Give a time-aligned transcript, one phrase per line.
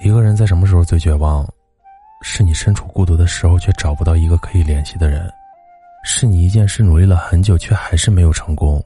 [0.00, 1.46] 一个人在什么时候最绝望？
[2.24, 5.28] 是你身处孤独的时候，却找不到一个可以联系的人；
[6.04, 8.80] 是你一件事努力了很久，却还是没有成功；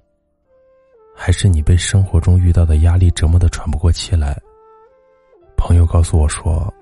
[1.15, 4.34] 还是你被生活中遇到的压力折磨的喘不过气来。
[5.57, 6.73] 朋友告诉我说，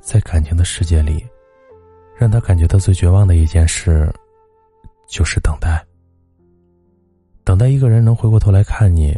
[0.00, 1.26] 在感情的世界里，
[2.16, 4.12] 让他感觉到最绝望的一件事，
[5.08, 5.84] 就是等待。
[7.52, 9.14] 等待一个人能回过头来看你，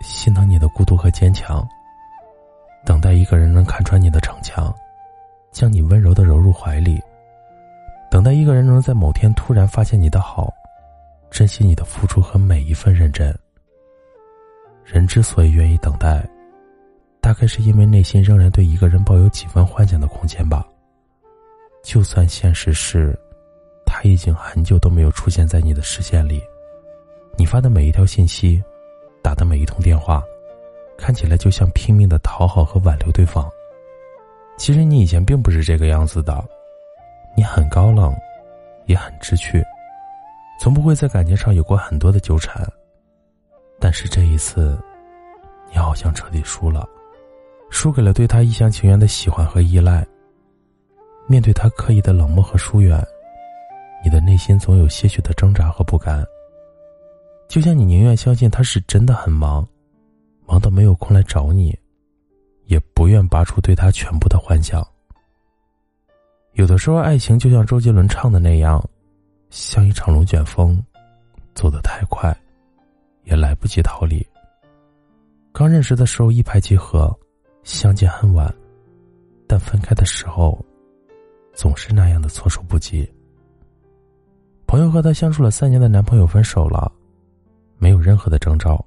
[0.00, 1.62] 心疼你的孤独和坚强。
[2.86, 4.74] 等待一个人能看穿你的逞强，
[5.52, 6.98] 将你温柔的揉入怀里；
[8.10, 10.50] 等待一个人能在某天突然发现你的好，
[11.30, 13.30] 珍惜你的付出和每一份认真。
[14.82, 16.26] 人之所以愿意等待，
[17.20, 20.66] 大概是因为内心仍然对一个人抱有几分幻想的空间吧。
[21.82, 23.14] 就算现实是，
[23.84, 26.42] 他已经很久都没有出现在你的视线里。
[27.40, 28.62] 你发的每一条信息，
[29.22, 30.22] 打的每一通电话，
[30.98, 33.50] 看起来就像拼命的讨好和挽留对方。
[34.58, 36.44] 其实你以前并不是这个样子的，
[37.34, 38.14] 你很高冷，
[38.84, 39.64] 也很知趣，
[40.60, 42.62] 从不会在感情上有过很多的纠缠。
[43.78, 44.78] 但是这一次，
[45.72, 46.86] 你好像彻底输了，
[47.70, 50.06] 输给了对他一厢情愿的喜欢和依赖。
[51.26, 53.02] 面对他刻意的冷漠和疏远，
[54.04, 56.22] 你的内心总有些许的挣扎和不甘。
[57.50, 59.66] 就像你宁愿相信他是真的很忙，
[60.46, 61.76] 忙到没有空来找你，
[62.66, 64.86] 也不愿拔出对他全部的幻想。
[66.52, 68.80] 有的时候，爱情就像周杰伦唱的那样，
[69.50, 70.80] 像一场龙卷风，
[71.52, 72.32] 走得太快，
[73.24, 74.24] 也来不及逃离。
[75.50, 77.12] 刚认识的时候一拍即合，
[77.64, 78.54] 相见恨晚，
[79.48, 80.64] 但分开的时候，
[81.52, 83.12] 总是那样的措手不及。
[84.68, 86.92] 朋友和他相处了三年的男朋友分手了。
[87.80, 88.84] 没有任何的征兆，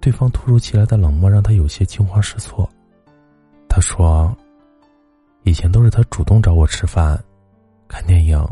[0.00, 2.68] 对方突如其来的冷漠让他有些惊慌失措。
[3.68, 4.34] 他说
[5.44, 7.22] ：“以前都是他主动找我吃饭、
[7.86, 8.42] 看电影，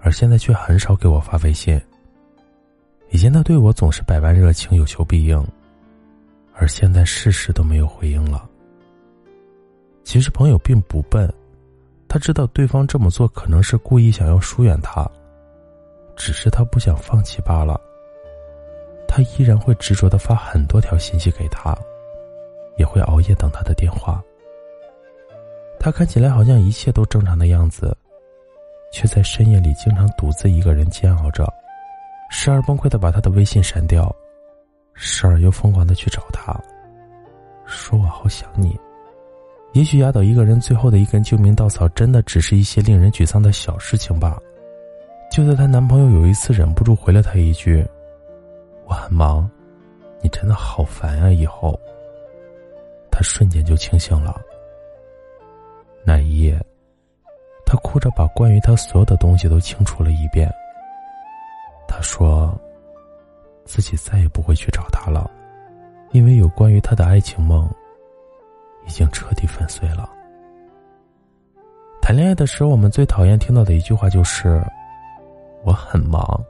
[0.00, 1.78] 而现在却很少给我发微信。
[3.10, 5.46] 以前他对我总是百般热情、有求必应，
[6.54, 8.48] 而现在事事都没有回应了。”
[10.04, 11.30] 其实朋友并不笨，
[12.08, 15.06] 他知道对方这么做可能是故意想要疏远他，
[16.16, 17.78] 只是他不想放弃罢了。
[19.18, 21.76] 他依然会执着的发很多条信息给他，
[22.76, 24.22] 也会熬夜等他的电话。
[25.80, 27.96] 他看起来好像一切都正常的样子，
[28.92, 31.52] 却在深夜里经常独自一个人煎熬着，
[32.30, 34.14] 时而崩溃的把他的微信删掉，
[34.94, 36.56] 时而又疯狂的去找他，
[37.66, 38.78] 说我好想你。
[39.72, 44.38] 也许压倒一个人最后的一根救命稻草，真的只是一些令人沮丧的小事情吧。
[45.28, 47.84] 就在她男朋友有一次忍不住回了她一句。
[48.88, 49.48] 我很忙，
[50.22, 51.30] 你真的好烦啊！
[51.30, 51.78] 以后，
[53.10, 54.40] 他瞬间就清醒了。
[56.04, 56.58] 那一夜，
[57.66, 60.50] 他哭着把关于他所有的东西都清除了一遍。
[61.86, 62.58] 他说，
[63.66, 65.30] 自己再也不会去找他了，
[66.12, 67.68] 因为有关于他的爱情梦
[68.86, 70.08] 已经彻底粉碎了。
[72.00, 74.62] 谈恋爱的时候，我们最讨厌听到的一句话就是
[75.62, 76.42] “我很忙”。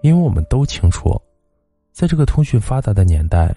[0.00, 1.20] 因为我们都清楚，
[1.92, 3.54] 在这个通讯发达的年代，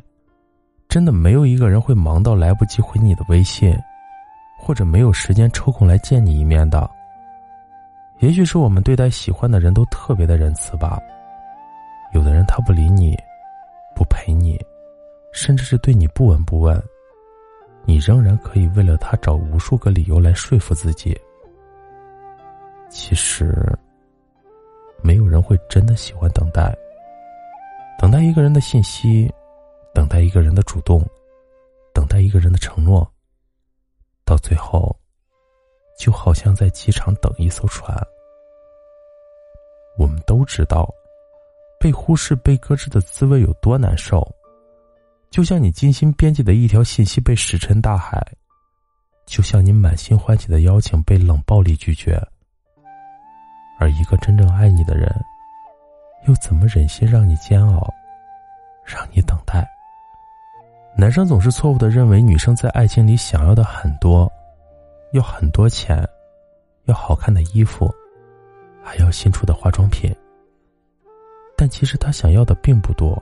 [0.90, 3.78] 真的没有一个人会忙到来不及回你的微信，
[4.58, 6.90] 或者没有时间抽空来见你一面的。
[8.20, 11.00] 也许是我们对待喜欢的人都特别的仁慈吧。
[12.14, 13.18] 有的人他不理你，
[13.96, 14.60] 不陪你，
[15.32, 16.82] 甚至是对你不闻不问，
[17.86, 21.18] 你仍然可以为了他找无数个理由来说服自己，
[22.90, 23.56] 其实，
[25.02, 26.76] 没有人会真的喜欢等待。
[27.98, 29.32] 等待一个人的信息，
[29.94, 31.06] 等待一个人的主动，
[31.94, 33.08] 等待一个人的承诺，
[34.26, 34.96] 到最后，
[36.00, 37.96] 就好像在机场等一艘船。
[39.98, 40.90] 我们都知道，
[41.80, 44.28] 被忽视、被搁置的滋味有多难受。
[45.30, 48.26] 就像你精心编辑的一条信息被石沉大海，
[49.26, 52.20] 就像你满心欢喜的邀请被冷暴力拒绝。
[53.82, 55.12] 而一个真正爱你的人，
[56.28, 57.92] 又怎么忍心让你煎熬，
[58.86, 59.68] 让你等待？
[60.96, 64.32] 男生总是错误的认为女生在爱情里想要的很多，
[65.14, 66.08] 要很多钱，
[66.86, 67.92] 要好看的衣服，
[68.84, 70.16] 还要新出的化妆品。
[71.58, 73.20] 但其实他想要的并不多。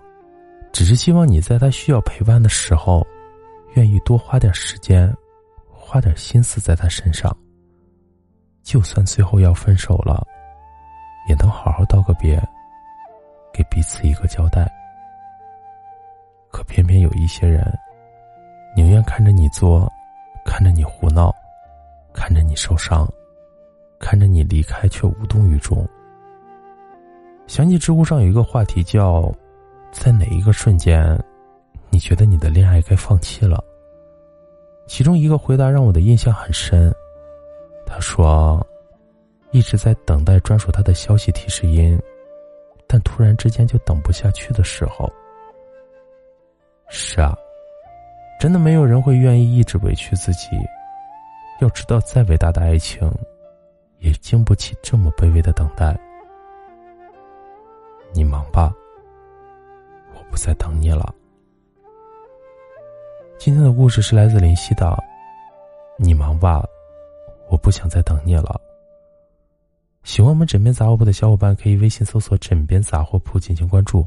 [0.73, 3.07] 只是希望你在他需要陪伴的时候，
[3.75, 5.15] 愿意多花点时间，
[5.71, 7.33] 花点心思在他身上。
[8.61, 10.21] 就算最后要分手了，
[11.29, 12.37] 也能好好道个别，
[13.53, 14.69] 给彼此一个交代。
[16.51, 17.63] 可偏偏有一些人，
[18.75, 19.89] 宁愿看着你作，
[20.43, 21.33] 看着你胡闹，
[22.11, 23.07] 看着你受伤，
[23.99, 25.87] 看着你离开却无动于衷。
[27.47, 29.31] 想起知乎上有一个话题叫。
[29.91, 31.19] 在哪一个瞬间，
[31.89, 33.59] 你觉得你的恋爱该放弃了？
[34.85, 36.93] 其中一个回答让我的印象很深。
[37.87, 38.63] 他说
[39.51, 41.99] ：“一直在等待专属他的消息提示音，
[42.87, 45.11] 但突然之间就等不下去的时候。”
[46.89, 47.37] 是啊，
[48.39, 50.47] 真的没有人会愿意一直委屈自己。
[51.61, 53.11] 要知道，再伟大的爱情，
[53.99, 55.95] 也经不起这么卑微的等待。
[58.13, 58.73] 你忙吧。
[60.15, 61.13] 我不再等你了。
[63.37, 64.97] 今天的故事是来自林夕的，
[65.97, 66.63] 你忙吧，
[67.49, 68.59] 我不想再等你了。
[70.03, 74.05] 喜欢我们枕边杂货铺的小伙伴可以微信搜索“枕边杂货铺”进行关注。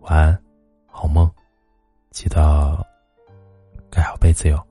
[0.00, 0.42] 晚安，
[0.86, 1.30] 好梦，
[2.10, 2.86] 记得
[3.90, 4.66] 盖好被子哟。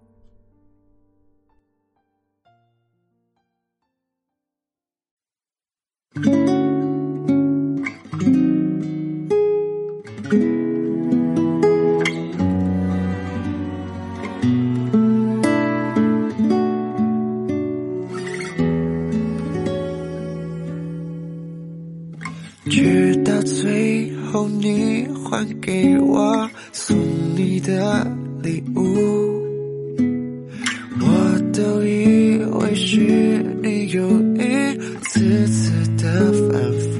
[28.76, 28.80] 物，
[31.00, 31.06] 我
[31.54, 32.98] 都以为是
[33.62, 34.02] 你有
[34.36, 34.42] 一
[35.02, 36.04] 次次的
[36.50, 36.62] 反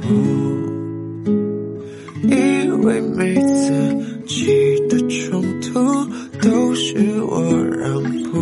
[2.22, 2.32] 以
[2.84, 3.72] 为每次
[4.26, 4.46] 起
[4.88, 5.72] 的冲突
[6.40, 7.32] 都是我
[7.78, 8.38] 让步，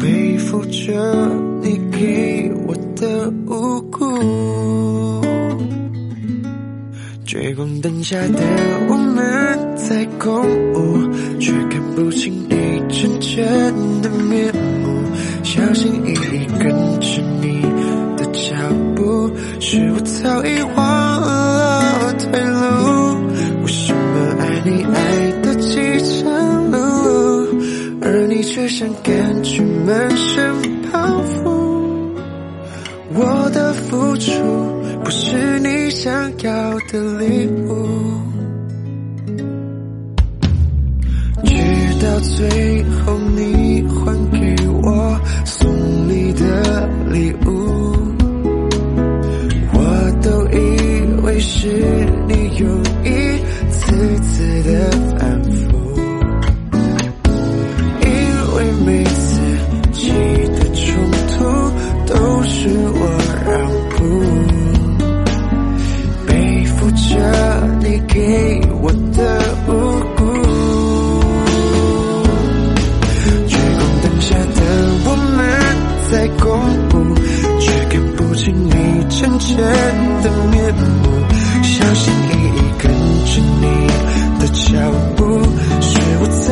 [0.00, 1.30] 背负着
[1.62, 4.63] 你给我的无辜。
[7.64, 8.42] 光灯下的
[8.90, 10.44] 我们在共
[10.74, 12.54] 舞，却看不清你
[12.90, 15.02] 真正的面目。
[15.42, 16.68] 小心翼翼跟
[17.00, 17.62] 着你
[18.18, 18.54] 的脚
[18.94, 19.30] 步，
[19.60, 23.16] 是我早已忘了退路。
[23.62, 25.80] 为什么爱你爱得饥
[26.20, 30.54] 肠辘辘，而你却像感觉满身
[30.92, 31.48] 包袱？
[33.14, 34.83] 我的付出。
[35.04, 38.20] 不是你想要的礼物，
[41.44, 41.52] 直
[42.02, 43.73] 到最后你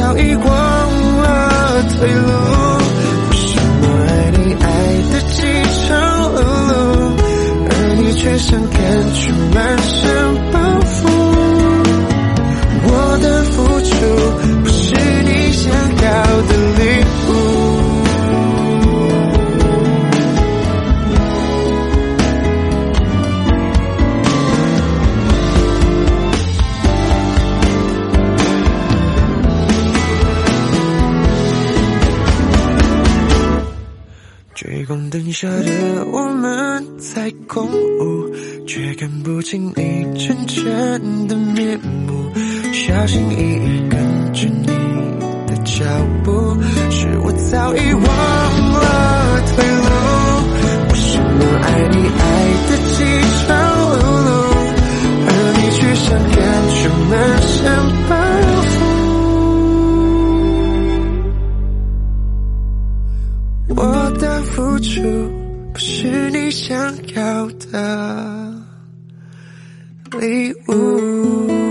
[0.03, 0.45] 早已忘
[1.23, 2.27] 了退路。
[3.31, 4.67] 为什么爱你爱
[5.13, 5.37] 的饥
[5.87, 5.89] 肠
[6.35, 7.23] 辘辘，
[7.71, 8.75] 而你却像感
[9.15, 9.79] 觉满
[35.33, 38.31] 下的我们在共舞，
[38.67, 42.31] 却看不清你真正的面目。
[42.73, 43.99] 小心翼翼跟
[44.33, 44.67] 着你
[45.47, 45.85] 的脚
[46.23, 46.57] 步，
[46.91, 49.89] 是我早已忘了退路。
[50.91, 52.23] 为什么爱你爱
[52.69, 52.95] 的饥
[53.47, 53.49] 肠
[53.89, 54.31] 辘辘，
[55.29, 56.37] 而你却想看
[56.77, 57.13] 出满
[57.43, 57.57] 身
[63.75, 65.01] 我的付出
[65.73, 66.77] 不是你想
[67.15, 68.55] 要的
[70.21, 71.62] 礼物。